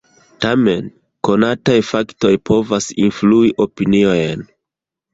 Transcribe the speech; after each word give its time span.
Tamen, 0.45 0.87
konataj 1.29 1.77
faktoj 1.91 2.33
povas 2.53 2.91
influi 3.07 3.55
opiniojn. 3.71 4.47